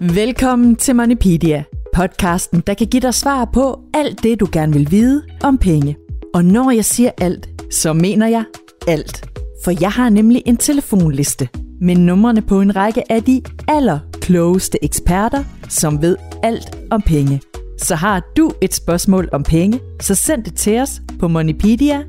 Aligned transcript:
Velkommen 0.00 0.76
til 0.76 0.96
Moneypedia, 0.96 1.64
podcasten, 1.94 2.62
der 2.66 2.74
kan 2.74 2.86
give 2.86 3.00
dig 3.00 3.14
svar 3.14 3.44
på 3.44 3.80
alt 3.94 4.22
det, 4.22 4.40
du 4.40 4.48
gerne 4.52 4.72
vil 4.72 4.90
vide 4.90 5.22
om 5.42 5.58
penge. 5.58 5.96
Og 6.34 6.44
når 6.44 6.70
jeg 6.70 6.84
siger 6.84 7.10
alt, 7.20 7.48
så 7.70 7.92
mener 7.92 8.26
jeg 8.26 8.44
alt. 8.88 9.28
For 9.64 9.72
jeg 9.80 9.90
har 9.90 10.10
nemlig 10.10 10.42
en 10.46 10.56
telefonliste 10.56 11.48
med 11.80 11.96
numrene 11.96 12.42
på 12.42 12.60
en 12.60 12.76
række 12.76 13.12
af 13.12 13.22
de 13.22 13.42
allerklogeste 13.68 14.84
eksperter, 14.84 15.44
som 15.68 16.02
ved 16.02 16.16
alt 16.42 16.78
om 16.90 17.02
penge. 17.02 17.40
Så 17.78 17.94
har 17.94 18.32
du 18.36 18.50
et 18.60 18.74
spørgsmål 18.74 19.28
om 19.32 19.42
penge, 19.42 19.80
så 20.00 20.14
send 20.14 20.44
det 20.44 20.54
til 20.54 20.80
os 20.80 21.00
på 21.18 21.28
moneypedia 21.28 22.02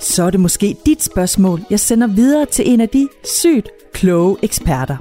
Så 0.00 0.22
er 0.22 0.30
det 0.30 0.40
måske 0.40 0.76
dit 0.86 1.02
spørgsmål, 1.02 1.60
jeg 1.70 1.80
sender 1.80 2.06
videre 2.06 2.46
til 2.46 2.72
en 2.72 2.80
af 2.80 2.88
de 2.88 3.08
sygt 3.24 3.75
kloge 3.96 4.36
eksperter. 4.42 4.96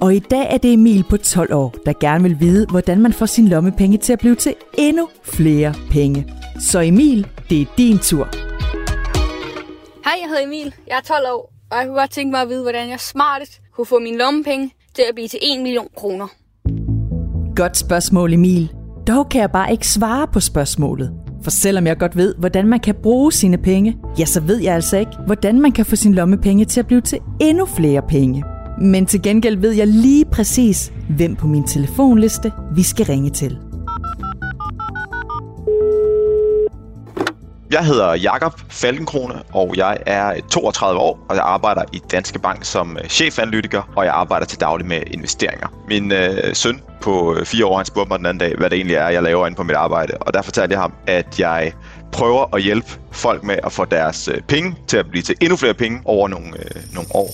Og 0.00 0.14
i 0.14 0.18
dag 0.18 0.46
er 0.54 0.58
det 0.58 0.72
Emil 0.72 1.04
på 1.10 1.16
12 1.16 1.54
år, 1.54 1.74
der 1.86 1.92
gerne 2.00 2.22
vil 2.22 2.40
vide, 2.40 2.66
hvordan 2.70 3.00
man 3.00 3.12
får 3.12 3.26
sin 3.26 3.48
lommepenge 3.48 3.98
til 3.98 4.12
at 4.12 4.18
blive 4.18 4.34
til 4.34 4.54
endnu 4.78 5.08
flere 5.22 5.74
penge. 5.90 6.34
Så 6.70 6.80
Emil, 6.80 7.26
det 7.50 7.60
er 7.60 7.66
din 7.78 7.98
tur. 7.98 8.28
Hej, 10.04 10.14
jeg 10.22 10.28
hedder 10.28 10.42
Emil. 10.46 10.74
Jeg 10.86 10.96
er 10.96 11.00
12 11.00 11.26
år, 11.34 11.52
og 11.70 11.78
jeg 11.78 11.86
kunne 11.86 11.98
godt 11.98 12.10
tænke 12.10 12.30
mig 12.30 12.42
at 12.42 12.48
vide, 12.48 12.62
hvordan 12.62 12.88
jeg 12.88 13.00
smartest 13.00 13.60
kunne 13.76 13.86
få 13.86 13.98
mine 13.98 14.18
lommepenge 14.18 14.74
til 14.94 15.02
at 15.08 15.14
blive 15.14 15.28
til 15.28 15.38
1 15.42 15.62
million 15.62 15.88
kroner. 15.96 16.26
Godt 17.56 17.76
spørgsmål, 17.76 18.32
Emil. 18.32 18.72
Dog 19.08 19.28
kan 19.28 19.40
jeg 19.40 19.50
bare 19.50 19.72
ikke 19.72 19.88
svare 19.88 20.26
på 20.32 20.40
spørgsmålet. 20.40 21.19
For 21.42 21.50
selvom 21.50 21.86
jeg 21.86 21.98
godt 21.98 22.16
ved, 22.16 22.34
hvordan 22.38 22.66
man 22.66 22.80
kan 22.80 22.94
bruge 23.02 23.32
sine 23.32 23.58
penge, 23.58 23.96
ja, 24.18 24.24
så 24.24 24.40
ved 24.40 24.56
jeg 24.56 24.74
altså 24.74 24.96
ikke, 24.96 25.12
hvordan 25.26 25.60
man 25.60 25.72
kan 25.72 25.86
få 25.86 25.96
sin 25.96 26.14
lommepenge 26.14 26.64
til 26.64 26.80
at 26.80 26.86
blive 26.86 27.00
til 27.00 27.18
endnu 27.40 27.66
flere 27.66 28.02
penge. 28.08 28.44
Men 28.80 29.06
til 29.06 29.22
gengæld 29.22 29.56
ved 29.56 29.72
jeg 29.72 29.86
lige 29.86 30.24
præcis, 30.24 30.92
hvem 31.08 31.36
på 31.36 31.46
min 31.46 31.66
telefonliste 31.66 32.52
vi 32.74 32.82
skal 32.82 33.06
ringe 33.06 33.30
til. 33.30 33.58
Jeg 37.70 37.84
hedder 37.84 38.14
Jakob 38.14 38.60
Falkenkrone, 38.68 39.34
og 39.52 39.74
jeg 39.76 39.98
er 40.06 40.40
32 40.50 41.00
år, 41.00 41.26
og 41.28 41.36
jeg 41.36 41.44
arbejder 41.44 41.82
i 41.92 42.00
Danske 42.10 42.38
Bank 42.38 42.64
som 42.64 42.96
øh, 42.96 43.08
chefanalytiker, 43.08 43.92
og 43.96 44.04
jeg 44.04 44.12
arbejder 44.14 44.46
til 44.46 44.60
daglig 44.60 44.86
med 44.86 45.02
investeringer. 45.06 45.84
Min 45.88 46.12
øh, 46.12 46.54
søn 46.54 46.80
på 47.00 47.34
øh, 47.34 47.46
fire 47.46 47.66
år, 47.66 47.76
han 47.76 47.86
spurgte 47.86 48.08
mig 48.08 48.18
den 48.18 48.26
anden 48.26 48.40
dag, 48.40 48.54
hvad 48.58 48.70
det 48.70 48.76
egentlig 48.76 48.96
er, 48.96 49.08
jeg 49.08 49.22
laver 49.22 49.46
inde 49.46 49.56
på 49.56 49.62
mit 49.62 49.76
arbejde, 49.76 50.12
og 50.20 50.34
der 50.34 50.42
fortalte 50.42 50.72
jeg 50.72 50.80
ham, 50.80 50.92
at 51.06 51.40
jeg 51.40 51.72
prøver 52.12 52.54
at 52.54 52.62
hjælpe 52.62 52.88
folk 53.10 53.44
med 53.44 53.56
at 53.64 53.72
få 53.72 53.84
deres 53.84 54.28
øh, 54.28 54.40
penge 54.48 54.76
til 54.86 54.96
at 54.96 55.06
blive 55.10 55.22
til 55.22 55.34
endnu 55.40 55.56
flere 55.56 55.74
penge 55.74 56.00
over 56.04 56.28
nogle, 56.28 56.46
øh, 56.46 56.94
nogle 56.94 57.08
år. 57.14 57.30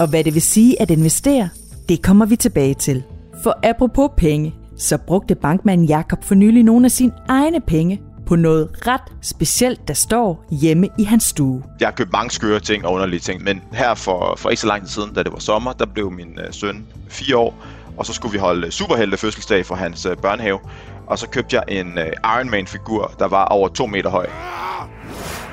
Og 0.00 0.08
hvad 0.08 0.24
det 0.24 0.34
vil 0.34 0.42
sige 0.42 0.82
at 0.82 0.90
investere, 0.90 1.48
det 1.88 2.02
kommer 2.02 2.26
vi 2.26 2.36
tilbage 2.36 2.74
til. 2.74 3.02
For 3.42 3.58
apropos 3.62 4.10
penge, 4.16 4.54
så 4.78 4.98
brugte 4.98 5.34
bankmanden 5.34 5.86
Jakob 5.86 6.24
for 6.24 6.34
nylig 6.34 6.62
nogle 6.62 6.84
af 6.84 6.90
sine 6.90 7.12
egne 7.28 7.60
penge 7.60 8.00
på 8.28 8.36
noget 8.36 8.68
ret 8.86 9.00
specielt, 9.22 9.88
der 9.88 9.94
står 9.94 10.44
hjemme 10.50 10.88
i 10.98 11.04
hans 11.04 11.24
stue. 11.24 11.62
Jeg 11.80 11.88
har 11.88 11.92
købt 11.92 12.12
mange 12.12 12.30
skøre 12.30 12.60
ting 12.60 12.86
og 12.86 12.92
underlige 12.92 13.20
ting, 13.20 13.42
men 13.42 13.62
her 13.72 13.94
for, 13.94 14.34
for 14.38 14.50
ikke 14.50 14.60
så 14.60 14.66
lang 14.66 14.82
tid 14.82 14.88
siden, 14.88 15.14
da 15.14 15.22
det 15.22 15.32
var 15.32 15.38
sommer, 15.38 15.72
der 15.72 15.86
blev 15.86 16.10
min 16.10 16.38
øh, 16.38 16.52
søn 16.52 16.86
fire 17.08 17.36
år, 17.36 17.54
og 17.98 18.06
så 18.06 18.12
skulle 18.12 18.32
vi 18.32 18.38
holde 18.38 18.70
superhelte 18.70 19.16
fødselsdag 19.16 19.66
for 19.66 19.74
hans 19.74 20.06
øh, 20.06 20.16
børnehave, 20.16 20.58
og 21.06 21.18
så 21.18 21.28
købte 21.28 21.56
jeg 21.56 21.64
en 21.68 21.98
øh, 21.98 22.12
Iron 22.24 22.50
Man-figur, 22.50 23.12
der 23.18 23.28
var 23.28 23.44
over 23.44 23.68
2 23.68 23.86
meter 23.86 24.10
høj. 24.10 24.26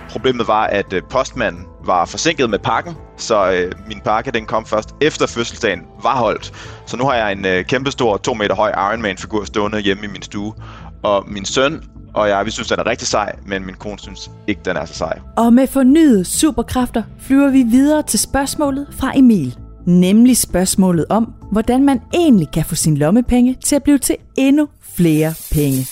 Problemet 0.09 0.47
var, 0.47 0.63
at 0.63 0.93
øh, 0.93 1.01
postmanden 1.09 1.65
var 1.85 2.05
forsinket 2.05 2.49
med 2.49 2.59
pakken, 2.59 2.95
så 3.17 3.51
øh, 3.51 3.71
min 3.87 3.99
pakke 3.99 4.31
den 4.31 4.45
kom 4.45 4.65
først 4.65 4.95
efter 5.01 5.27
fødselsdagen 5.27 5.81
var 6.03 6.15
holdt. 6.15 6.53
Så 6.85 6.97
nu 6.97 7.05
har 7.05 7.15
jeg 7.15 7.31
en 7.31 7.45
øh, 7.45 7.65
kæmpestor 7.65 8.17
2 8.17 8.33
meter 8.33 8.55
høj 8.55 8.69
Iron 8.69 9.01
Man-figur 9.01 9.45
stående 9.45 9.79
hjemme 9.79 10.03
i 10.03 10.07
min 10.07 10.21
stue. 10.21 10.53
Og 11.03 11.23
min 11.27 11.45
søn 11.45 11.83
og 12.15 12.29
jeg, 12.29 12.45
vi 12.45 12.51
synes, 12.51 12.67
den 12.67 12.79
er 12.79 12.85
rigtig 12.85 13.07
sej, 13.07 13.35
men 13.45 13.65
min 13.65 13.75
kone 13.75 13.99
synes 13.99 14.31
ikke, 14.47 14.61
den 14.65 14.77
er 14.77 14.85
så 14.85 14.93
sej. 14.93 15.19
Og 15.37 15.53
med 15.53 15.67
fornyede 15.67 16.25
superkræfter 16.25 17.03
flyver 17.19 17.49
vi 17.49 17.63
videre 17.63 18.03
til 18.03 18.19
spørgsmålet 18.19 18.87
fra 18.91 19.11
Emil. 19.15 19.57
Nemlig 19.85 20.37
spørgsmålet 20.37 21.05
om, 21.09 21.33
hvordan 21.51 21.83
man 21.83 22.01
egentlig 22.13 22.51
kan 22.53 22.65
få 22.65 22.75
sin 22.75 22.97
lommepenge 22.97 23.57
til 23.63 23.75
at 23.75 23.83
blive 23.83 23.97
til 23.97 24.15
endnu 24.37 24.67
flere 24.81 25.33
penge. 25.51 25.87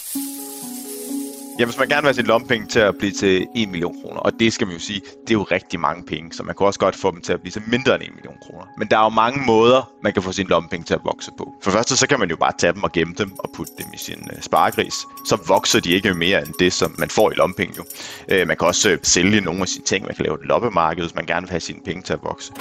Ja, 1.60 1.66
hvis 1.66 1.78
man 1.80 1.88
gerne 1.88 2.02
vil 2.02 2.08
have 2.08 2.14
sin 2.14 2.26
lommepenge 2.26 2.68
til 2.68 2.80
at 2.80 2.96
blive 2.98 3.12
til 3.12 3.48
1 3.56 3.70
million 3.70 3.96
kroner, 4.02 4.20
og 4.20 4.32
det 4.40 4.54
skal 4.54 4.68
man 4.68 4.76
jo 4.76 4.80
sige, 4.80 5.02
det 5.22 5.30
er 5.30 5.34
jo 5.34 5.44
rigtig 5.44 5.80
mange 5.80 6.04
penge, 6.04 6.34
så 6.34 6.44
man 6.44 6.56
kan 6.56 6.68
også 6.68 6.80
godt 6.80 6.96
få 6.96 7.12
dem 7.12 7.22
til 7.22 7.34
at 7.34 7.42
blive 7.42 7.52
til 7.52 7.62
mindre 7.68 7.96
end 7.96 8.04
1 8.04 8.10
million 8.16 8.36
kroner. 8.42 8.66
Men 8.78 8.88
der 8.88 8.98
er 8.98 9.04
jo 9.04 9.10
mange 9.10 9.46
måder, 9.46 9.92
man 10.04 10.14
kan 10.14 10.24
få 10.24 10.32
sin 10.32 10.48
lommepenge 10.48 10.84
til 10.86 10.94
at 10.94 11.00
vokse 11.04 11.32
på. 11.38 11.54
For 11.64 11.72
det 11.72 11.78
første, 11.78 11.98
så 11.98 12.08
kan 12.08 12.20
man 12.20 12.30
jo 12.30 12.36
bare 12.36 12.52
tage 12.58 12.74
dem 12.74 12.84
og 12.84 12.92
gemme 12.92 13.14
dem 13.18 13.32
og 13.40 13.50
putte 13.56 13.74
dem 13.78 13.86
i 13.94 13.98
sin 13.98 14.28
øh, 14.34 14.42
sparegris. 14.42 14.94
Så 15.26 15.38
vokser 15.48 15.80
de 15.80 15.92
ikke 15.92 16.14
mere 16.14 16.42
end 16.42 16.54
det, 16.60 16.74
som 16.74 16.96
man 16.98 17.10
får 17.10 17.32
i 17.32 17.34
lommepenge 17.36 17.74
jo. 17.78 17.84
Øh, 18.30 18.48
man 18.48 18.58
kan 18.58 18.68
også 18.68 18.90
øh, 18.90 18.98
sælge 19.04 19.42
nogle 19.42 19.62
af 19.62 19.68
sine 19.68 19.86
ting, 19.86 20.06
man 20.06 20.16
kan 20.16 20.26
lave 20.26 20.36
et 20.42 20.48
loppemarked, 20.48 21.04
hvis 21.04 21.16
man 21.16 21.26
gerne 21.26 21.42
vil 21.42 21.50
have 21.50 21.60
sine 21.60 21.80
penge 21.86 22.02
til 22.02 22.14
at 22.14 22.20
vokse. 22.24 22.52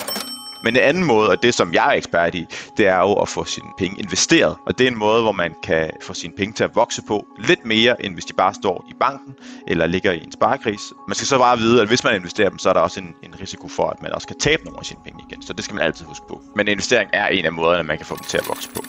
Men 0.65 0.77
en 0.77 0.83
anden 0.83 1.05
måde, 1.05 1.29
og 1.29 1.43
det 1.43 1.55
som 1.55 1.75
jeg 1.75 1.89
er 1.89 1.93
ekspert 1.93 2.35
i, 2.35 2.47
det 2.77 2.87
er 2.87 2.99
jo 2.99 3.13
at 3.13 3.29
få 3.29 3.45
sine 3.45 3.69
penge 3.79 4.01
investeret. 4.01 4.57
Og 4.67 4.79
det 4.79 4.87
er 4.87 4.91
en 4.91 4.99
måde, 4.99 5.23
hvor 5.23 5.33
man 5.33 5.55
kan 5.63 5.91
få 6.03 6.15
sine 6.15 6.33
penge 6.37 6.53
til 6.53 6.65
at 6.65 6.71
vokse 6.75 7.03
på 7.03 7.27
lidt 7.39 7.67
mere, 7.67 8.05
end 8.05 8.15
hvis 8.15 8.25
de 8.25 8.33
bare 8.33 8.55
står 8.55 8.85
i 8.91 8.95
banken 9.01 9.35
eller 9.67 9.87
ligger 9.87 10.13
i 10.13 10.25
en 10.25 10.33
sparekris. 10.33 10.81
Man 11.09 11.15
skal 11.15 11.27
så 11.27 11.39
bare 11.39 11.59
vide, 11.59 11.83
at 11.83 11.89
hvis 11.89 12.05
man 12.05 12.15
investerer 12.15 12.49
dem, 12.49 12.59
så 12.59 12.69
er 12.69 12.73
der 12.73 12.81
også 12.81 13.01
en, 13.01 13.15
en 13.23 13.41
risiko 13.41 13.69
for, 13.69 13.87
at 13.89 14.03
man 14.03 14.13
også 14.13 14.27
kan 14.27 14.39
tabe 14.39 14.65
nogle 14.65 14.79
af 14.79 14.85
sine 14.85 15.01
penge 15.05 15.25
igen. 15.31 15.43
Så 15.43 15.53
det 15.53 15.65
skal 15.65 15.75
man 15.75 15.85
altid 15.85 16.07
huske 16.07 16.27
på. 16.29 16.41
Men 16.57 16.69
investering 16.69 17.11
er 17.13 17.27
en 17.27 17.45
af 17.45 17.53
måderne, 17.53 17.83
man 17.83 17.97
kan 17.97 18.07
få 18.07 18.15
dem 18.15 18.25
til 18.25 18.39
at 18.39 18.45
vokse 18.49 18.69
på. 18.75 18.83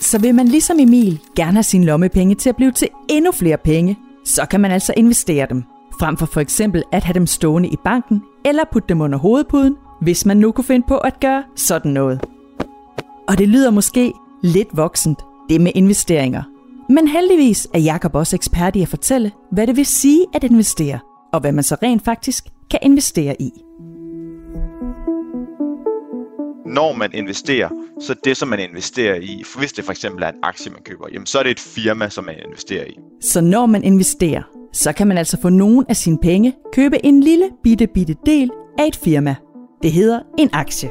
Så 0.00 0.18
vil 0.18 0.34
man 0.34 0.48
ligesom 0.48 0.78
Emil 0.80 1.20
gerne 1.36 1.52
have 1.52 1.62
sine 1.62 1.84
lommepenge 1.84 2.34
til 2.34 2.48
at 2.48 2.56
blive 2.56 2.72
til 2.72 2.88
endnu 3.08 3.32
flere 3.32 3.56
penge, 3.56 3.98
så 4.24 4.46
kan 4.50 4.60
man 4.60 4.70
altså 4.70 4.94
investere 4.96 5.46
dem. 5.50 5.64
Frem 6.00 6.16
for 6.16 6.26
for 6.26 6.40
eksempel 6.40 6.84
at 6.92 7.04
have 7.04 7.14
dem 7.14 7.26
stående 7.26 7.68
i 7.68 7.76
banken 7.84 8.22
eller 8.44 8.62
putte 8.72 8.88
dem 8.88 9.00
under 9.00 9.18
hovedpuden 9.18 9.76
hvis 10.02 10.26
man 10.26 10.36
nu 10.36 10.52
kunne 10.52 10.64
finde 10.64 10.86
på 10.88 10.98
at 10.98 11.20
gøre 11.20 11.44
sådan 11.56 11.90
noget. 11.90 12.20
Og 13.28 13.38
det 13.38 13.48
lyder 13.48 13.70
måske 13.70 14.12
lidt 14.42 14.68
voksent, 14.72 15.18
det 15.48 15.60
med 15.60 15.72
investeringer. 15.74 16.42
Men 16.88 17.08
heldigvis 17.08 17.68
er 17.74 17.78
Jakob 17.78 18.14
også 18.14 18.36
ekspert 18.36 18.76
i 18.76 18.82
at 18.82 18.88
fortælle, 18.88 19.32
hvad 19.52 19.66
det 19.66 19.76
vil 19.76 19.86
sige 19.86 20.26
at 20.34 20.44
investere, 20.44 20.98
og 21.32 21.40
hvad 21.40 21.52
man 21.52 21.64
så 21.64 21.76
rent 21.82 22.04
faktisk 22.04 22.44
kan 22.70 22.78
investere 22.82 23.42
i. 23.42 23.50
Når 26.66 26.96
man 26.96 27.10
investerer, 27.14 27.68
så 28.00 28.14
det, 28.24 28.36
som 28.36 28.48
man 28.48 28.60
investerer 28.60 29.14
i, 29.14 29.42
hvis 29.58 29.72
det 29.72 29.84
for 29.84 29.92
eksempel 29.92 30.22
er 30.22 30.28
en 30.28 30.38
aktie, 30.42 30.72
man 30.72 30.82
køber, 30.84 31.06
jamen 31.12 31.26
så 31.26 31.38
er 31.38 31.42
det 31.42 31.50
et 31.50 31.60
firma, 31.60 32.08
som 32.08 32.24
man 32.24 32.34
investerer 32.44 32.84
i. 32.84 32.98
Så 33.20 33.40
når 33.40 33.66
man 33.66 33.84
investerer, 33.84 34.42
så 34.72 34.92
kan 34.92 35.06
man 35.06 35.18
altså 35.18 35.40
få 35.42 35.48
nogen 35.48 35.84
af 35.88 35.96
sine 35.96 36.18
penge 36.18 36.54
købe 36.72 37.06
en 37.06 37.20
lille 37.20 37.50
bitte 37.62 37.86
bitte 37.86 38.16
del 38.26 38.50
af 38.78 38.86
et 38.86 38.96
firma– 38.96 39.36
det 39.82 39.92
hedder 39.92 40.20
en 40.38 40.50
aktie. 40.52 40.90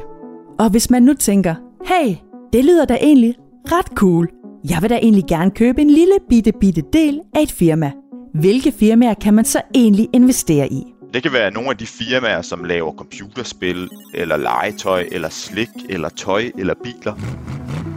Og 0.58 0.70
hvis 0.70 0.90
man 0.90 1.02
nu 1.02 1.14
tænker, 1.14 1.54
hey, 1.86 2.16
det 2.52 2.64
lyder 2.64 2.84
da 2.84 2.98
egentlig 3.00 3.34
ret 3.72 3.86
cool. 3.86 4.28
Jeg 4.70 4.78
vil 4.80 4.90
da 4.90 4.96
egentlig 4.96 5.24
gerne 5.28 5.50
købe 5.50 5.80
en 5.82 5.90
lille 5.90 6.14
bitte 6.28 6.52
bitte 6.60 6.82
del 6.92 7.20
af 7.34 7.42
et 7.42 7.52
firma. 7.52 7.92
Hvilke 8.34 8.72
firmaer 8.72 9.14
kan 9.14 9.34
man 9.34 9.44
så 9.44 9.62
egentlig 9.74 10.08
investere 10.12 10.72
i? 10.72 10.82
Det 11.14 11.22
kan 11.22 11.32
være 11.32 11.50
nogle 11.50 11.70
af 11.70 11.76
de 11.76 11.86
firmaer, 11.86 12.42
som 12.42 12.64
laver 12.64 12.92
computerspil, 12.92 13.88
eller 14.14 14.36
legetøj, 14.36 15.08
eller 15.12 15.28
slik, 15.28 15.68
eller 15.88 16.08
tøj, 16.08 16.50
eller 16.58 16.74
biler. 16.84 17.14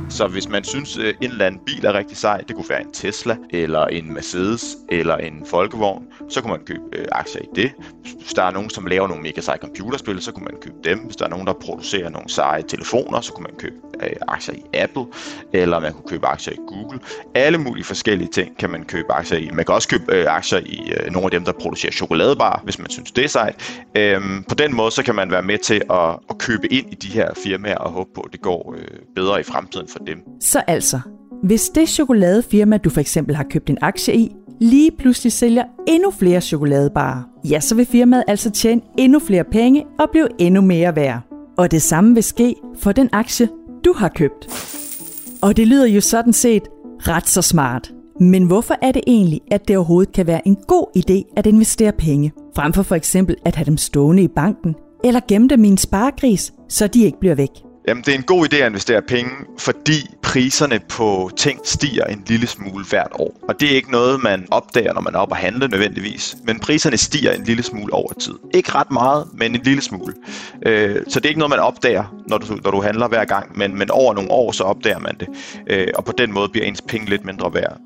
Så 0.09 0.27
hvis 0.27 0.49
man 0.49 0.63
synes, 0.63 0.97
øh, 0.97 1.13
en 1.21 1.31
eller 1.31 1.45
anden 1.45 1.61
bil 1.65 1.85
er 1.85 1.93
rigtig 1.93 2.17
sej, 2.17 2.37
det 2.37 2.55
kunne 2.55 2.69
være 2.69 2.81
en 2.81 2.91
Tesla, 2.93 3.37
eller 3.49 3.85
en 3.85 4.13
Mercedes, 4.13 4.77
eller 4.89 5.15
en 5.15 5.45
Folkevogn, 5.45 6.03
så 6.29 6.41
kunne 6.41 6.51
man 6.51 6.65
købe 6.65 6.81
øh, 6.93 7.05
aktier 7.11 7.41
i 7.41 7.47
det. 7.55 7.71
Hvis 8.21 8.33
der 8.33 8.43
er 8.43 8.51
nogen, 8.51 8.69
som 8.69 8.85
laver 8.85 9.07
nogle 9.07 9.23
mega 9.23 9.41
seje 9.41 9.57
computerspil, 9.57 10.21
så 10.21 10.31
kunne 10.31 10.45
man 10.45 10.55
købe 10.61 10.75
dem. 10.83 10.99
Hvis 10.99 11.15
der 11.15 11.25
er 11.25 11.29
nogen, 11.29 11.47
der 11.47 11.53
producerer 11.53 12.09
nogle 12.09 12.29
seje 12.29 12.61
telefoner, 12.61 13.21
så 13.21 13.33
kunne 13.33 13.43
man 13.43 13.55
købe 13.59 13.75
øh, 14.03 14.15
aktier 14.27 14.55
i 14.55 14.63
Apple, 14.73 15.05
eller 15.53 15.79
man 15.79 15.93
kunne 15.93 16.09
købe 16.09 16.27
aktier 16.27 16.53
i 16.53 16.59
Google. 16.67 16.99
Alle 17.35 17.57
mulige 17.57 17.83
forskellige 17.83 18.29
ting 18.31 18.57
kan 18.57 18.69
man 18.69 18.83
købe 18.83 19.13
aktier 19.13 19.37
i. 19.37 19.49
Man 19.53 19.65
kan 19.65 19.75
også 19.75 19.87
købe 19.87 20.15
øh, 20.15 20.25
aktier 20.29 20.59
i 20.59 20.93
øh, 20.99 21.11
nogle 21.11 21.25
af 21.25 21.31
dem, 21.31 21.45
der 21.45 21.51
producerer 21.51 21.91
chokoladebar, 21.91 22.61
hvis 22.63 22.79
man 22.79 22.89
synes, 22.89 23.11
det 23.11 23.23
er 23.23 23.27
sejt. 23.27 23.83
Øhm, 23.95 24.43
på 24.43 24.55
den 24.55 24.75
måde, 24.75 24.91
så 24.91 25.03
kan 25.03 25.15
man 25.15 25.31
være 25.31 25.41
med 25.41 25.57
til 25.57 25.81
at, 25.89 26.09
at 26.29 26.37
købe 26.39 26.73
ind 26.73 26.91
i 26.91 26.95
de 26.95 27.07
her 27.07 27.29
firmaer 27.43 27.77
og 27.77 27.91
håbe 27.91 28.09
på, 28.15 28.21
at 28.21 28.31
det 28.31 28.41
går 28.41 28.75
øh, 28.77 28.87
bedre 29.15 29.39
i 29.39 29.43
fremtiden 29.43 29.87
for 29.87 29.99
dem. 30.07 30.17
Så 30.39 30.59
altså, 30.67 30.99
hvis 31.43 31.69
det 31.69 31.89
chokoladefirma, 31.89 32.77
du 32.77 32.89
for 32.89 33.01
eksempel 33.01 33.35
har 33.35 33.43
købt 33.43 33.69
en 33.69 33.77
aktie 33.81 34.15
i, 34.15 34.35
lige 34.61 34.91
pludselig 34.91 35.31
sælger 35.31 35.63
endnu 35.87 36.11
flere 36.11 36.41
chokoladebarer, 36.41 37.23
ja, 37.49 37.59
så 37.59 37.75
vil 37.75 37.85
firmaet 37.85 38.23
altså 38.27 38.49
tjene 38.49 38.81
endnu 38.97 39.19
flere 39.19 39.43
penge 39.43 39.85
og 39.99 40.09
blive 40.11 40.27
endnu 40.39 40.61
mere 40.61 40.95
værd. 40.95 41.21
Og 41.57 41.71
det 41.71 41.81
samme 41.81 42.13
vil 42.13 42.23
ske 42.23 42.55
for 42.79 42.91
den 42.91 43.09
aktie, 43.11 43.49
du 43.85 43.93
har 43.93 44.09
købt. 44.09 44.47
Og 45.41 45.57
det 45.57 45.67
lyder 45.67 45.85
jo 45.85 46.01
sådan 46.01 46.33
set 46.33 46.63
ret 46.99 47.27
så 47.27 47.41
smart. 47.41 47.91
Men 48.19 48.43
hvorfor 48.43 48.75
er 48.81 48.91
det 48.91 49.01
egentlig, 49.07 49.41
at 49.51 49.67
det 49.67 49.77
overhovedet 49.77 50.13
kan 50.13 50.27
være 50.27 50.47
en 50.47 50.57
god 50.67 50.85
idé 50.97 51.33
at 51.37 51.45
investere 51.45 51.91
penge, 51.91 52.31
frem 52.55 52.73
for 52.73 52.83
for 52.83 52.95
eksempel 52.95 53.35
at 53.45 53.55
have 53.55 53.65
dem 53.65 53.77
stående 53.77 54.23
i 54.23 54.27
banken, 54.27 54.75
eller 55.03 55.19
gemme 55.27 55.47
dem 55.47 55.63
i 55.63 55.67
en 55.67 55.77
sparegris, 55.77 56.53
så 56.69 56.87
de 56.87 57.03
ikke 57.03 57.19
bliver 57.19 57.35
væk? 57.35 57.64
Jamen, 57.87 58.03
det 58.03 58.13
er 58.13 58.17
en 58.17 58.23
god 58.23 58.53
idé 58.53 58.55
at 58.55 58.67
investere 58.67 59.01
penge, 59.01 59.31
fordi 59.57 60.15
priserne 60.23 60.79
på 60.89 61.29
ting 61.37 61.59
stiger 61.63 62.05
en 62.05 62.23
lille 62.27 62.47
smule 62.47 62.85
hvert 62.85 63.11
år. 63.13 63.39
Og 63.49 63.59
det 63.59 63.71
er 63.71 63.75
ikke 63.75 63.91
noget, 63.91 64.23
man 64.23 64.47
opdager, 64.51 64.93
når 64.93 65.01
man 65.01 65.15
er 65.15 65.19
oppe 65.19 65.33
og 65.33 65.37
handle 65.37 65.67
nødvendigvis. 65.67 66.35
Men 66.43 66.59
priserne 66.59 66.97
stiger 66.97 67.31
en 67.31 67.43
lille 67.43 67.63
smule 67.63 67.93
over 67.93 68.13
tid. 68.13 68.33
Ikke 68.53 68.71
ret 68.71 68.91
meget, 68.91 69.27
men 69.33 69.55
en 69.55 69.61
lille 69.63 69.81
smule. 69.81 70.13
Øh, 70.65 71.03
så 71.07 71.19
det 71.19 71.25
er 71.25 71.29
ikke 71.29 71.39
noget, 71.39 71.49
man 71.49 71.59
opdager, 71.59 72.15
når 72.27 72.37
du, 72.37 72.55
når 72.63 72.71
du 72.71 72.81
handler 72.81 73.07
hver 73.07 73.25
gang. 73.25 73.57
Men, 73.57 73.77
men 73.77 73.91
over 73.91 74.13
nogle 74.13 74.31
år, 74.31 74.51
så 74.51 74.63
opdager 74.63 74.99
man 74.99 75.15
det. 75.19 75.27
Øh, 75.69 75.87
og 75.95 76.05
på 76.05 76.11
den 76.11 76.33
måde 76.33 76.49
bliver 76.49 76.65
ens 76.65 76.81
penge 76.81 77.09
lidt 77.09 77.25
mindre 77.25 77.53
værd. 77.53 77.77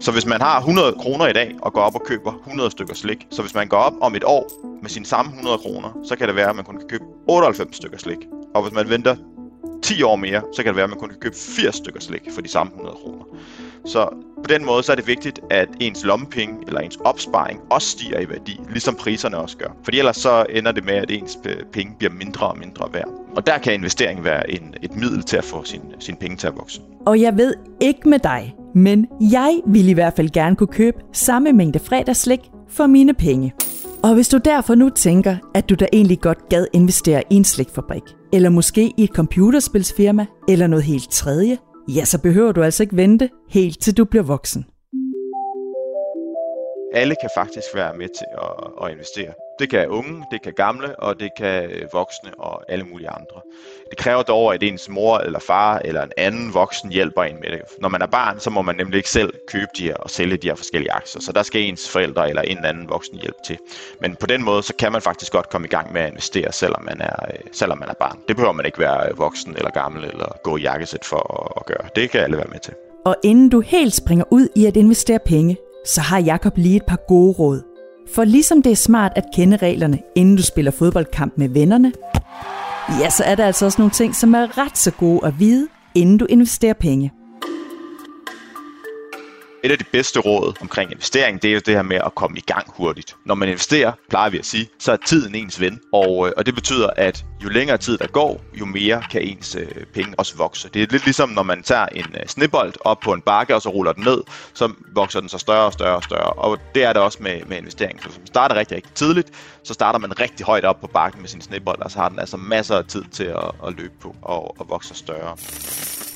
Så 0.00 0.12
hvis 0.12 0.26
man 0.26 0.40
har 0.40 0.58
100 0.58 0.92
kroner 0.92 1.26
i 1.26 1.32
dag 1.32 1.54
og 1.62 1.72
går 1.72 1.80
op 1.80 1.94
og 1.94 2.02
køber 2.06 2.32
100 2.32 2.70
stykker 2.70 2.94
slik, 2.94 3.26
så 3.30 3.42
hvis 3.42 3.54
man 3.54 3.68
går 3.68 3.76
op 3.76 3.92
om 4.00 4.14
et 4.14 4.24
år 4.24 4.50
med 4.82 4.90
sine 4.90 5.06
samme 5.06 5.30
100 5.30 5.58
kroner, 5.58 5.98
så 6.08 6.16
kan 6.16 6.28
det 6.28 6.36
være, 6.36 6.50
at 6.50 6.56
man 6.56 6.64
kun 6.64 6.76
kan 6.78 6.88
købe 6.88 7.04
98 7.28 7.76
stykker 7.76 7.98
slik. 7.98 8.18
Og 8.54 8.62
hvis 8.62 8.74
man 8.74 8.88
venter 8.88 9.16
10 9.82 10.02
år 10.02 10.16
mere, 10.16 10.42
så 10.56 10.62
kan 10.62 10.68
det 10.68 10.76
være, 10.76 10.84
at 10.84 10.90
man 10.90 10.98
kun 10.98 11.08
kan 11.08 11.18
købe 11.18 11.36
80 11.36 11.74
stykker 11.74 12.00
slik 12.00 12.22
for 12.34 12.40
de 12.40 12.48
samme 12.48 12.70
100 12.72 12.96
kroner. 13.02 13.24
Så 13.84 14.08
på 14.44 14.48
den 14.48 14.64
måde 14.64 14.82
så 14.82 14.92
er 14.92 14.96
det 14.96 15.06
vigtigt, 15.06 15.40
at 15.50 15.68
ens 15.80 16.04
lommepenge 16.04 16.54
eller 16.66 16.80
ens 16.80 16.98
opsparing 17.04 17.60
også 17.70 17.88
stiger 17.88 18.20
i 18.20 18.28
værdi, 18.28 18.60
ligesom 18.70 18.94
priserne 18.94 19.38
også 19.38 19.56
gør. 19.56 19.76
Fordi 19.84 19.98
ellers 19.98 20.16
så 20.16 20.46
ender 20.50 20.72
det 20.72 20.84
med, 20.84 20.94
at 20.94 21.10
ens 21.10 21.38
øh, 21.44 21.56
penge 21.72 21.94
bliver 21.98 22.12
mindre 22.12 22.46
og 22.46 22.58
mindre 22.58 22.88
værd. 22.92 23.08
Og 23.36 23.46
der 23.46 23.58
kan 23.58 23.74
investering 23.74 24.24
være 24.24 24.50
en, 24.50 24.74
et 24.82 24.96
middel 24.96 25.22
til 25.22 25.36
at 25.36 25.44
få 25.44 25.64
sin, 25.64 25.80
sin 25.98 26.16
penge 26.16 26.36
til 26.36 26.46
at 26.46 26.56
vokse. 26.56 26.80
Og 27.06 27.20
jeg 27.20 27.36
ved 27.36 27.54
ikke 27.80 28.08
med 28.08 28.18
dig, 28.18 28.54
men 28.74 29.06
jeg 29.20 29.60
vil 29.66 29.88
i 29.88 29.92
hvert 29.92 30.12
fald 30.16 30.30
gerne 30.30 30.56
kunne 30.56 30.66
købe 30.66 30.98
samme 31.12 31.52
mængde 31.52 31.78
fredagsslik 31.78 32.40
for 32.68 32.86
mine 32.86 33.14
penge. 33.14 33.52
Og 34.02 34.14
hvis 34.14 34.28
du 34.28 34.38
derfor 34.44 34.74
nu 34.74 34.88
tænker, 34.88 35.36
at 35.54 35.68
du 35.68 35.74
da 35.74 35.86
egentlig 35.92 36.20
godt 36.20 36.48
gad 36.48 36.66
investere 36.72 37.22
i 37.30 37.34
en 37.34 37.44
slikfabrik, 37.44 38.02
eller 38.32 38.50
måske 38.50 38.92
i 38.96 39.04
et 39.04 39.10
computerspilsfirma, 39.10 40.26
eller 40.48 40.66
noget 40.66 40.84
helt 40.84 41.10
tredje, 41.10 41.58
ja, 41.88 42.04
så 42.04 42.22
behøver 42.22 42.52
du 42.52 42.62
altså 42.62 42.82
ikke 42.82 42.96
vente 42.96 43.30
helt 43.50 43.80
til 43.82 43.96
du 43.96 44.04
bliver 44.04 44.22
voksen. 44.22 44.66
Alle 46.94 47.14
kan 47.20 47.30
faktisk 47.36 47.66
være 47.74 47.96
med 47.96 48.08
til 48.18 48.26
at, 48.42 48.84
at 48.84 48.92
investere. 48.92 49.32
Det 49.58 49.70
kan 49.70 49.88
unge, 49.88 50.24
det 50.30 50.42
kan 50.42 50.52
gamle, 50.52 51.00
og 51.00 51.20
det 51.20 51.30
kan 51.36 51.70
øh, 51.70 51.82
voksne 51.92 52.30
og 52.38 52.62
alle 52.68 52.84
mulige 52.84 53.08
andre. 53.08 53.40
Det 53.90 53.98
kræver 53.98 54.22
dog, 54.22 54.54
at 54.54 54.62
ens 54.62 54.88
mor 54.88 55.18
eller 55.18 55.38
far 55.38 55.78
eller 55.84 56.02
en 56.02 56.12
anden 56.16 56.54
voksen 56.54 56.92
hjælper 56.92 57.22
en 57.22 57.36
med 57.40 57.50
det. 57.50 57.60
Når 57.80 57.88
man 57.88 58.02
er 58.02 58.06
barn, 58.06 58.40
så 58.40 58.50
må 58.50 58.62
man 58.62 58.76
nemlig 58.76 58.96
ikke 58.96 59.10
selv 59.10 59.34
købe 59.48 59.70
de 59.76 59.82
her 59.82 59.94
og 59.94 60.10
sælge 60.10 60.36
de 60.36 60.48
her 60.48 60.54
forskellige 60.54 60.92
aktier, 60.92 61.20
så 61.20 61.32
der 61.32 61.42
skal 61.42 61.60
ens 61.60 61.88
forældre 61.88 62.28
eller 62.28 62.42
en 62.42 62.56
eller 62.56 62.68
anden 62.68 62.88
voksen 62.88 63.18
hjælpe 63.18 63.38
til. 63.44 63.58
Men 64.00 64.16
på 64.16 64.26
den 64.26 64.44
måde, 64.44 64.62
så 64.62 64.74
kan 64.78 64.92
man 64.92 65.02
faktisk 65.02 65.32
godt 65.32 65.48
komme 65.50 65.66
i 65.66 65.70
gang 65.70 65.92
med 65.92 66.00
at 66.00 66.08
investere, 66.08 66.52
selvom 66.52 66.84
man 66.84 67.00
er, 67.00 67.16
øh, 67.28 67.38
selvom 67.52 67.78
man 67.78 67.88
er 67.88 67.94
barn. 67.94 68.18
Det 68.28 68.36
behøver 68.36 68.52
man 68.52 68.66
ikke 68.66 68.78
være 68.78 69.08
øh, 69.08 69.18
voksen 69.18 69.56
eller 69.56 69.70
gammel 69.70 70.04
eller 70.04 70.32
gå 70.44 70.56
i 70.56 70.60
jakkesæt 70.60 71.04
for 71.04 71.52
at 71.60 71.66
gøre. 71.66 71.88
Det 71.96 72.10
kan 72.10 72.20
alle 72.20 72.36
være 72.36 72.48
med 72.52 72.60
til. 72.60 72.74
Og 73.06 73.16
inden 73.24 73.48
du 73.48 73.60
helt 73.60 73.94
springer 73.94 74.24
ud 74.30 74.48
i 74.56 74.66
at 74.66 74.76
investere 74.76 75.18
penge, 75.26 75.56
så 75.86 76.00
har 76.00 76.18
Jakob 76.20 76.56
lige 76.56 76.76
et 76.76 76.86
par 76.86 76.98
gode 77.08 77.32
råd. 77.38 77.77
For 78.14 78.24
ligesom 78.24 78.62
det 78.62 78.72
er 78.72 78.76
smart 78.76 79.12
at 79.16 79.24
kende 79.34 79.56
reglerne, 79.56 79.98
inden 80.14 80.36
du 80.36 80.42
spiller 80.42 80.70
fodboldkamp 80.70 81.32
med 81.36 81.48
vennerne, 81.48 81.92
ja, 83.00 83.10
så 83.10 83.24
er 83.24 83.34
der 83.34 83.46
altså 83.46 83.64
også 83.64 83.80
nogle 83.80 83.92
ting, 83.92 84.14
som 84.14 84.34
er 84.34 84.58
ret 84.58 84.78
så 84.78 84.90
gode 84.90 85.26
at 85.26 85.34
vide, 85.38 85.68
inden 85.94 86.18
du 86.18 86.26
investerer 86.28 86.74
penge. 86.74 87.12
Et 89.64 89.70
af 89.70 89.78
de 89.78 89.84
bedste 89.92 90.20
råd 90.20 90.54
omkring 90.60 90.92
investering, 90.92 91.42
det 91.42 91.50
er 91.50 91.54
jo 91.54 91.60
det 91.66 91.74
her 91.74 91.82
med 91.82 91.96
at 91.96 92.14
komme 92.14 92.38
i 92.38 92.40
gang 92.40 92.66
hurtigt. 92.76 93.16
Når 93.24 93.34
man 93.34 93.48
investerer, 93.48 93.92
plejer 94.08 94.30
vi 94.30 94.38
at 94.38 94.46
sige, 94.46 94.68
så 94.78 94.92
er 94.92 94.96
tiden 95.06 95.34
ens 95.34 95.60
ven. 95.60 95.80
Og, 95.92 96.26
øh, 96.26 96.32
og 96.36 96.46
det 96.46 96.54
betyder, 96.54 96.90
at 96.96 97.24
jo 97.44 97.48
længere 97.48 97.78
tid 97.78 97.98
der 97.98 98.06
går, 98.06 98.40
jo 98.60 98.66
mere 98.66 99.02
kan 99.10 99.22
ens 99.22 99.56
øh, 99.60 99.84
penge 99.94 100.14
også 100.18 100.36
vokse. 100.36 100.68
Det 100.74 100.82
er 100.82 100.86
lidt 100.90 101.04
ligesom, 101.04 101.28
når 101.28 101.42
man 101.42 101.62
tager 101.62 101.86
en 101.86 102.06
øh, 102.14 102.26
snebold 102.26 102.74
op 102.80 103.00
på 103.00 103.12
en 103.12 103.20
bakke, 103.20 103.54
og 103.54 103.62
så 103.62 103.68
ruller 103.68 103.92
den 103.92 104.04
ned, 104.04 104.22
så 104.54 104.72
vokser 104.94 105.20
den 105.20 105.28
så 105.28 105.38
større 105.38 105.66
og 105.66 105.72
større 105.72 105.96
og 105.96 106.04
større. 106.04 106.32
Og 106.32 106.58
det 106.74 106.84
er 106.84 106.92
det 106.92 107.02
også 107.02 107.18
med, 107.20 107.40
med 107.46 107.56
investering. 107.56 108.02
Så 108.02 108.08
hvis 108.08 108.18
man 108.18 108.26
starter 108.26 108.54
rigtig, 108.54 108.76
rigtig 108.76 108.92
tidligt, 108.94 109.28
så 109.64 109.74
starter 109.74 109.98
man 109.98 110.20
rigtig 110.20 110.46
højt 110.46 110.64
op 110.64 110.80
på 110.80 110.86
bakken 110.86 111.20
med 111.20 111.28
sin 111.28 111.40
snebold, 111.40 111.82
og 111.82 111.90
så 111.90 111.98
har 111.98 112.08
den 112.08 112.18
altså 112.18 112.36
masser 112.36 112.76
af 112.76 112.84
tid 112.84 113.04
til 113.12 113.24
at, 113.24 113.50
at 113.66 113.74
løbe 113.78 113.94
på 114.00 114.16
og, 114.22 114.60
og 114.60 114.66
vokse 114.68 114.94
større. 114.94 115.36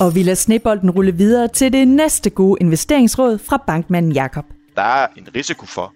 Og 0.03 0.15
vi 0.15 0.23
lader 0.23 0.35
snebolden 0.35 0.91
rulle 0.91 1.12
videre 1.12 1.49
til 1.49 1.73
det 1.73 1.89
næste 1.89 2.31
gode 2.31 2.56
investeringsråd 2.61 3.31
fra 3.38 3.62
bankmanden 3.67 4.12
Jakob. 4.12 4.44
Der 4.76 4.82
er 4.82 5.06
en 5.17 5.29
risiko 5.37 5.67
for, 5.67 5.93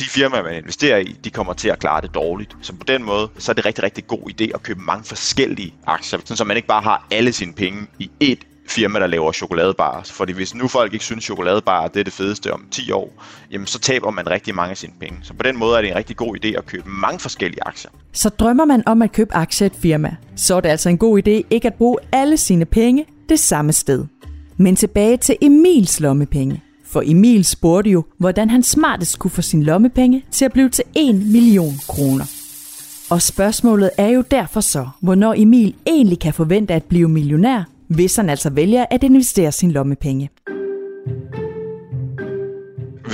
de 0.00 0.04
firmaer, 0.04 0.42
man 0.42 0.54
investerer 0.54 0.98
i, 0.98 1.16
de 1.24 1.30
kommer 1.30 1.52
til 1.52 1.68
at 1.68 1.78
klare 1.78 2.00
det 2.00 2.14
dårligt. 2.14 2.56
Så 2.62 2.72
på 2.72 2.84
den 2.84 3.02
måde, 3.02 3.28
så 3.38 3.52
er 3.52 3.54
det 3.54 3.66
rigtig, 3.66 3.84
rigtig 3.84 4.06
god 4.06 4.30
idé 4.30 4.44
at 4.54 4.62
købe 4.62 4.80
mange 4.80 5.04
forskellige 5.04 5.74
aktier, 5.86 6.20
så 6.24 6.44
man 6.44 6.56
ikke 6.56 6.68
bare 6.68 6.82
har 6.82 7.06
alle 7.10 7.32
sine 7.32 7.52
penge 7.52 7.86
i 7.98 8.10
ét 8.24 8.56
firma, 8.68 9.00
der 9.00 9.06
laver 9.06 9.32
chokoladebarer. 9.32 10.02
Fordi 10.02 10.32
hvis 10.32 10.54
nu 10.54 10.68
folk 10.68 10.92
ikke 10.92 11.04
synes, 11.04 11.24
chokoladebarer 11.24 11.88
det 11.88 12.00
er 12.00 12.04
det 12.04 12.12
fedeste 12.12 12.52
om 12.52 12.66
10 12.70 12.90
år, 12.90 13.22
jamen 13.50 13.66
så 13.66 13.78
taber 13.78 14.10
man 14.10 14.30
rigtig 14.30 14.54
mange 14.54 14.70
af 14.70 14.76
sine 14.76 14.92
penge. 15.00 15.18
Så 15.22 15.34
på 15.34 15.42
den 15.42 15.56
måde 15.56 15.76
er 15.76 15.82
det 15.82 15.90
en 15.90 15.96
rigtig 15.96 16.16
god 16.16 16.36
idé 16.44 16.48
at 16.58 16.66
købe 16.66 16.90
mange 16.90 17.18
forskellige 17.18 17.66
aktier. 17.66 17.90
Så 18.12 18.28
drømmer 18.28 18.64
man 18.64 18.82
om 18.86 19.02
at 19.02 19.12
købe 19.12 19.34
aktier 19.34 19.66
i 19.66 19.70
et 19.72 19.78
firma, 19.82 20.16
så 20.36 20.56
er 20.56 20.60
det 20.60 20.68
altså 20.68 20.88
en 20.88 20.98
god 20.98 21.18
idé 21.18 21.46
ikke 21.50 21.66
at 21.66 21.74
bruge 21.74 21.98
alle 22.12 22.36
sine 22.36 22.64
penge 22.64 23.06
det 23.28 23.40
samme 23.40 23.72
sted. 23.72 24.04
Men 24.56 24.76
tilbage 24.76 25.16
til 25.16 25.36
Emils 25.40 26.00
lommepenge. 26.00 26.62
For 26.96 27.02
Emil 27.06 27.44
spurgte 27.44 27.90
jo, 27.90 28.04
hvordan 28.18 28.50
han 28.50 28.62
smartest 28.62 29.18
kunne 29.18 29.30
få 29.30 29.42
sin 29.42 29.62
lommepenge 29.62 30.24
til 30.30 30.44
at 30.44 30.52
blive 30.52 30.68
til 30.68 30.84
1 30.94 31.14
million 31.14 31.72
kroner. 31.88 32.24
Og 33.10 33.22
spørgsmålet 33.22 33.90
er 33.98 34.08
jo 34.08 34.24
derfor 34.30 34.60
så, 34.60 34.88
hvornår 35.00 35.34
Emil 35.36 35.74
egentlig 35.86 36.18
kan 36.18 36.34
forvente 36.34 36.74
at 36.74 36.84
blive 36.84 37.08
millionær, 37.08 37.68
hvis 37.88 38.16
han 38.16 38.30
altså 38.30 38.50
vælger 38.50 38.84
at 38.90 39.04
investere 39.04 39.52
sin 39.52 39.70
lommepenge. 39.70 40.30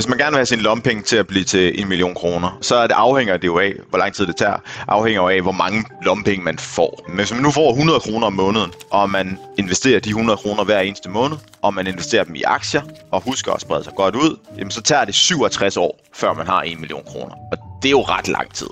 Hvis 0.03 0.09
man 0.09 0.19
gerne 0.19 0.31
vil 0.31 0.39
have 0.39 0.47
sin 0.47 0.61
lompenge 0.61 1.03
til 1.03 1.17
at 1.17 1.27
blive 1.27 1.45
til 1.45 1.81
en 1.81 1.89
million 1.89 2.15
kroner, 2.15 2.59
så 2.61 2.77
er 2.77 2.87
det 2.87 2.95
afhænger 2.95 3.37
det 3.37 3.47
jo 3.47 3.59
af, 3.59 3.75
hvor 3.89 3.99
lang 3.99 4.15
tid 4.15 4.27
det 4.27 4.37
tager. 4.37 4.57
Afhænger 4.89 5.31
af, 5.31 5.43
hvor 5.43 5.53
mange 5.53 5.85
lompenge 6.05 6.45
man 6.45 6.59
får. 6.59 7.05
Men 7.09 7.17
hvis 7.17 7.33
man 7.33 7.43
nu 7.43 7.51
får 7.51 7.71
100 7.71 8.01
kroner 8.01 8.27
om 8.27 8.33
måneden, 8.33 8.73
og 8.91 9.11
man 9.11 9.39
investerer 9.59 10.01
de 10.01 10.09
100 10.09 10.37
kroner 10.37 10.65
hver 10.65 10.81
eneste 10.81 11.11
måned, 11.11 11.37
og 11.63 11.75
man 11.75 11.87
investerer 11.87 12.25
dem 12.25 12.35
i 12.35 12.43
aktier, 12.43 12.83
og 13.11 13.23
husker 13.23 13.53
at 13.53 13.61
sprede 13.61 13.85
sig 13.85 13.93
godt 13.97 14.15
ud, 14.15 14.37
jamen 14.59 14.71
så 14.71 14.83
tager 14.83 15.05
det 15.05 15.15
67 15.15 15.77
år, 15.77 16.01
før 16.15 16.33
man 16.33 16.47
har 16.47 16.63
1 16.63 16.81
million 16.81 17.03
kroner. 17.07 17.35
Og 17.53 17.59
det 17.83 17.89
er 17.89 17.91
jo 17.91 18.03
ret 18.03 18.29
lang 18.29 18.55
tid. 18.55 18.69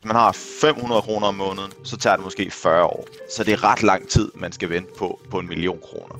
Hvis 0.00 0.04
man 0.04 0.16
har 0.16 0.32
500 0.60 1.02
kroner 1.02 1.26
om 1.26 1.34
måneden, 1.34 1.72
så 1.84 1.96
tager 1.96 2.16
det 2.16 2.24
måske 2.24 2.50
40 2.50 2.84
år. 2.84 3.06
Så 3.36 3.44
det 3.44 3.52
er 3.52 3.64
ret 3.64 3.82
lang 3.82 4.08
tid, 4.08 4.30
man 4.34 4.52
skal 4.52 4.70
vente 4.70 4.90
på, 4.98 5.20
på 5.30 5.38
en 5.38 5.48
million 5.48 5.78
kroner. 5.82 6.14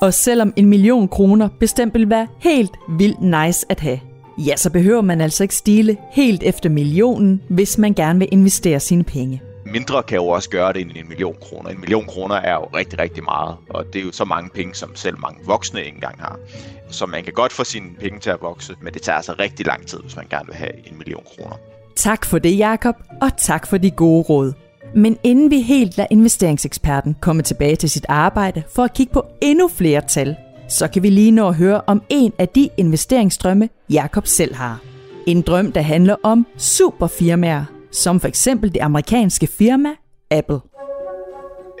Og 0.00 0.14
selvom 0.14 0.52
en 0.56 0.66
million 0.66 1.08
kroner 1.08 1.48
bestemt 1.58 1.94
vil 1.94 2.10
være 2.10 2.26
helt 2.38 2.76
vildt 2.88 3.20
nice 3.20 3.66
at 3.68 3.80
have, 3.80 4.00
ja, 4.38 4.56
så 4.56 4.70
behøver 4.70 5.00
man 5.00 5.20
altså 5.20 5.44
ikke 5.44 5.54
stile 5.54 5.96
helt 6.12 6.42
efter 6.42 6.68
millionen, 6.70 7.42
hvis 7.48 7.78
man 7.78 7.94
gerne 7.94 8.18
vil 8.18 8.28
investere 8.32 8.80
sine 8.80 9.04
penge. 9.04 9.42
Mindre 9.66 10.02
kan 10.02 10.16
jo 10.16 10.26
også 10.26 10.50
gøre 10.50 10.72
det 10.72 10.80
end 10.80 10.90
en 10.96 11.08
million 11.08 11.36
kroner. 11.40 11.70
En 11.70 11.80
million 11.80 12.04
kroner 12.06 12.34
er 12.34 12.54
jo 12.54 12.64
rigtig, 12.64 12.98
rigtig 12.98 13.24
meget, 13.24 13.56
og 13.70 13.84
det 13.92 14.00
er 14.00 14.04
jo 14.04 14.12
så 14.12 14.24
mange 14.24 14.50
penge, 14.54 14.74
som 14.74 14.96
selv 14.96 15.18
mange 15.18 15.40
voksne 15.46 15.80
ikke 15.80 15.94
engang 15.94 16.20
har. 16.20 16.38
Så 16.90 17.06
man 17.06 17.24
kan 17.24 17.32
godt 17.32 17.52
få 17.52 17.64
sine 17.64 17.86
penge 18.00 18.20
til 18.20 18.30
at 18.30 18.38
vokse, 18.40 18.74
men 18.82 18.94
det 18.94 19.02
tager 19.02 19.16
altså 19.16 19.34
rigtig 19.38 19.66
lang 19.66 19.86
tid, 19.86 19.98
hvis 19.98 20.16
man 20.16 20.26
gerne 20.30 20.46
vil 20.46 20.54
have 20.56 20.88
en 20.88 20.98
million 20.98 21.22
kroner. 21.36 21.56
Tak 21.96 22.24
for 22.24 22.38
det, 22.38 22.58
Jakob, 22.58 22.94
og 23.22 23.30
tak 23.36 23.66
for 23.66 23.78
de 23.78 23.90
gode 23.90 24.22
råd. 24.22 24.52
Men 24.94 25.18
inden 25.24 25.50
vi 25.50 25.60
helt 25.60 25.96
lader 25.96 26.08
investeringseksperten 26.10 27.16
komme 27.20 27.42
tilbage 27.42 27.76
til 27.76 27.90
sit 27.90 28.06
arbejde 28.08 28.62
for 28.74 28.82
at 28.82 28.94
kigge 28.94 29.12
på 29.12 29.26
endnu 29.40 29.68
flere 29.68 30.02
tal, 30.08 30.36
så 30.68 30.88
kan 30.88 31.02
vi 31.02 31.10
lige 31.10 31.30
nå 31.30 31.48
at 31.48 31.54
høre 31.54 31.80
om 31.86 32.02
en 32.08 32.32
af 32.38 32.48
de 32.48 32.68
investeringsdrømme, 32.76 33.68
Jakob 33.90 34.26
selv 34.26 34.54
har. 34.54 34.80
En 35.26 35.42
drøm, 35.42 35.72
der 35.72 35.80
handler 35.80 36.16
om 36.22 36.46
superfirmaer, 36.56 37.64
som 37.92 38.20
for 38.20 38.28
eksempel 38.28 38.74
det 38.74 38.80
amerikanske 38.80 39.46
firma 39.46 39.88
Apple. 40.30 40.60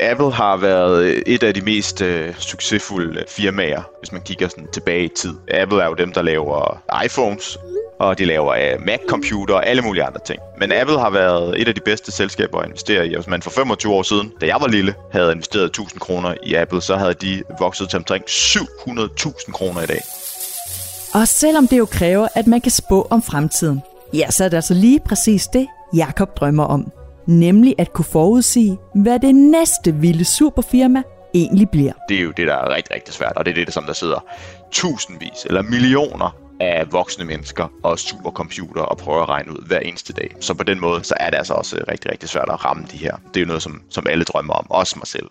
Apple 0.00 0.32
har 0.32 0.56
været 0.56 1.04
øh, 1.04 1.22
et 1.26 1.42
af 1.42 1.54
de 1.54 1.60
mest 1.60 2.02
øh, 2.02 2.34
succesfulde 2.34 3.24
firmaer, 3.28 3.82
hvis 3.98 4.12
man 4.12 4.22
kigger 4.22 4.48
sådan 4.48 4.68
tilbage 4.72 5.04
i 5.04 5.08
tid. 5.08 5.34
Apple 5.50 5.82
er 5.82 5.86
jo 5.86 5.94
dem, 5.94 6.12
der 6.12 6.22
laver 6.22 6.82
iPhones, 7.04 7.58
og 8.00 8.18
de 8.18 8.24
laver 8.24 8.74
uh, 8.74 8.86
Mac-computer 8.86 9.54
og 9.54 9.66
alle 9.66 9.82
mulige 9.82 10.04
andre 10.04 10.20
ting. 10.26 10.38
Men 10.58 10.72
Apple 10.72 10.98
har 10.98 11.10
været 11.10 11.60
et 11.60 11.68
af 11.68 11.74
de 11.74 11.80
bedste 11.80 12.12
selskaber 12.12 12.58
at 12.58 12.66
investere 12.66 13.06
i. 13.06 13.14
Hvis 13.14 13.26
man 13.26 13.42
for 13.42 13.50
25 13.50 13.92
år 13.92 14.02
siden, 14.02 14.32
da 14.40 14.46
jeg 14.46 14.56
var 14.60 14.68
lille, 14.68 14.94
havde 15.12 15.32
investeret 15.32 15.64
1000 15.64 16.00
kroner 16.00 16.34
i 16.42 16.54
Apple, 16.54 16.82
så 16.82 16.96
havde 16.96 17.14
de 17.14 17.42
vokset 17.58 17.88
til 17.88 17.96
omkring 17.96 18.24
700.000 18.24 19.52
kroner 19.52 19.82
i 19.82 19.86
dag. 19.86 20.00
Og 21.14 21.28
selvom 21.28 21.68
det 21.68 21.78
jo 21.78 21.86
kræver, 21.86 22.28
at 22.34 22.46
man 22.46 22.60
kan 22.60 22.70
spå 22.70 23.06
om 23.10 23.22
fremtiden, 23.22 23.82
ja, 24.14 24.30
så 24.30 24.44
er 24.44 24.48
det 24.48 24.56
altså 24.56 24.74
lige 24.74 25.00
præcis 25.00 25.46
det, 25.46 25.66
Jakob 25.96 26.36
drømmer 26.36 26.64
om. 26.64 26.92
Nemlig 27.26 27.74
at 27.78 27.92
kunne 27.92 28.04
forudsige, 28.04 28.78
hvad 28.94 29.18
det 29.18 29.34
næste 29.34 29.94
vilde 29.94 30.24
superfirma 30.24 31.02
egentlig 31.34 31.70
bliver. 31.70 31.92
Det 32.08 32.16
er 32.16 32.22
jo 32.22 32.30
det, 32.30 32.46
der 32.46 32.54
er 32.54 32.74
rigtig, 32.74 32.94
rigtig 32.94 33.14
svært, 33.14 33.32
og 33.36 33.44
det 33.44 33.58
er 33.58 33.64
det, 33.64 33.74
som 33.74 33.84
der 33.84 33.92
sidder 33.92 34.24
tusindvis 34.70 35.44
eller 35.46 35.62
millioner 35.62 36.39
af 36.60 36.92
voksne 36.92 37.24
mennesker 37.24 37.72
og 37.82 37.98
supercomputer 37.98 38.82
og 38.82 38.98
prøver 38.98 39.22
at 39.22 39.28
regne 39.28 39.52
ud 39.52 39.66
hver 39.66 39.78
eneste 39.78 40.12
dag. 40.12 40.36
Så 40.40 40.54
på 40.54 40.64
den 40.64 40.80
måde, 40.80 41.04
så 41.04 41.14
er 41.20 41.30
det 41.30 41.36
altså 41.36 41.54
også 41.54 41.76
øh, 41.76 41.82
rigtig, 41.88 42.12
rigtig 42.12 42.28
svært 42.28 42.48
at 42.52 42.64
ramme 42.64 42.86
de 42.92 42.96
her. 42.96 43.16
Det 43.34 43.36
er 43.36 43.40
jo 43.40 43.46
noget, 43.46 43.62
som, 43.62 43.82
som 43.88 44.06
alle 44.10 44.24
drømmer 44.24 44.54
om, 44.54 44.66
også 44.70 44.94
mig 44.98 45.06
selv. 45.06 45.26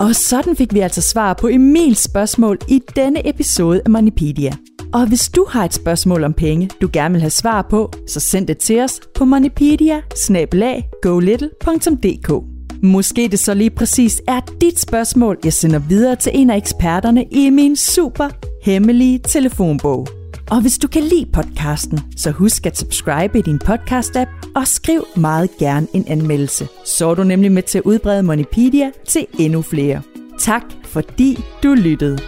Og 0.00 0.14
sådan 0.14 0.56
fik 0.56 0.74
vi 0.74 0.80
altså 0.80 1.02
svar 1.02 1.34
på 1.34 1.48
Emils 1.48 1.98
spørgsmål 1.98 2.58
i 2.68 2.82
denne 2.96 3.28
episode 3.28 3.82
af 3.84 3.90
Moneypedia. 3.90 4.52
Og 4.92 5.08
hvis 5.08 5.28
du 5.28 5.46
har 5.50 5.64
et 5.64 5.74
spørgsmål 5.74 6.24
om 6.24 6.32
penge, 6.32 6.70
du 6.82 6.90
gerne 6.92 7.12
vil 7.12 7.20
have 7.20 7.30
svar 7.30 7.62
på, 7.62 7.92
så 8.06 8.20
send 8.20 8.46
det 8.46 8.58
til 8.58 8.80
os 8.80 9.00
på 9.14 9.24
moneypedia 9.24 10.02
Måske 12.82 13.28
det 13.30 13.38
så 13.38 13.54
lige 13.54 13.70
præcis 13.70 14.22
er 14.28 14.40
dit 14.60 14.80
spørgsmål, 14.80 15.38
jeg 15.44 15.52
sender 15.52 15.78
videre 15.78 16.16
til 16.16 16.32
en 16.34 16.50
af 16.50 16.56
eksperterne 16.56 17.24
i 17.30 17.50
min 17.50 17.76
super 17.76 18.28
hemmelige 18.68 19.18
telefonbog. 19.18 20.08
Og 20.50 20.60
hvis 20.60 20.78
du 20.78 20.88
kan 20.88 21.02
lide 21.02 21.26
podcasten, 21.32 22.00
så 22.16 22.30
husk 22.30 22.66
at 22.66 22.78
subscribe 22.78 23.38
i 23.38 23.42
din 23.42 23.60
podcast-app 23.64 24.52
og 24.56 24.66
skriv 24.66 25.04
meget 25.16 25.50
gerne 25.58 25.86
en 25.94 26.04
anmeldelse. 26.08 26.68
Så 26.84 27.08
er 27.08 27.14
du 27.14 27.24
nemlig 27.24 27.52
med 27.52 27.62
til 27.62 27.78
at 27.78 27.84
udbrede 27.84 28.22
Moneypedia 28.22 28.90
til 29.06 29.26
endnu 29.38 29.62
flere. 29.62 30.02
Tak 30.38 30.62
fordi 30.84 31.38
du 31.62 31.74
lyttede. 31.74 32.18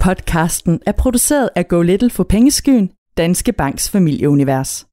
Podcasten 0.00 0.80
er 0.86 0.92
produceret 0.92 1.50
af 1.54 1.68
Go 1.68 1.82
Little 1.82 2.10
for 2.10 2.24
Pengeskyen, 2.24 2.90
Danske 3.16 3.52
Banks 3.52 3.90
familieunivers. 3.90 4.87